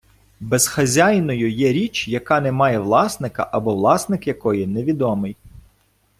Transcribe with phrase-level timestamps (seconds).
[0.39, 5.35] Безхазяйною є річ, яка не має власника або власник якої невідомий.